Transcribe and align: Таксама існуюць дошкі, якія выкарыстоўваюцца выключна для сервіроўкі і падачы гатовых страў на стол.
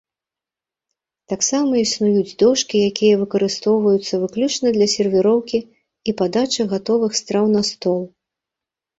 Таксама 1.31 1.71
існуюць 1.81 2.37
дошкі, 2.43 2.77
якія 2.91 3.19
выкарыстоўваюцца 3.23 4.13
выключна 4.23 4.67
для 4.77 4.87
сервіроўкі 4.93 5.59
і 6.09 6.15
падачы 6.23 6.61
гатовых 6.73 7.11
страў 7.21 7.45
на 7.57 7.61
стол. 7.69 8.01